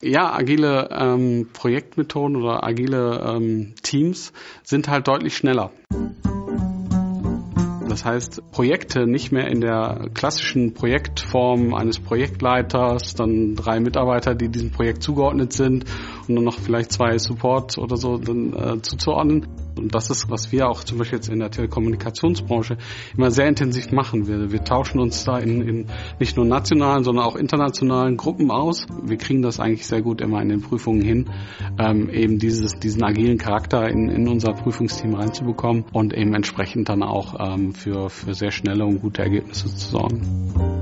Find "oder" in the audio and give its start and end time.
2.36-2.62, 17.76-17.96